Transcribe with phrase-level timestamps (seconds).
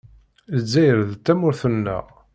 [0.57, 2.05] Lezzayer d tamurt-nneɣ.